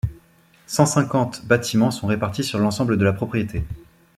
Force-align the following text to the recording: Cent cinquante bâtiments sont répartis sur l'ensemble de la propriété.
Cent 0.65 0.87
cinquante 0.87 1.45
bâtiments 1.45 1.91
sont 1.91 2.07
répartis 2.07 2.43
sur 2.43 2.57
l'ensemble 2.57 2.97
de 2.97 3.05
la 3.05 3.13
propriété. 3.13 3.63